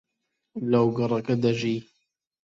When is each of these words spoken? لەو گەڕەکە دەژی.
لەو 0.69 0.87
گەڕەکە 0.97 1.35
دەژی. 1.43 1.77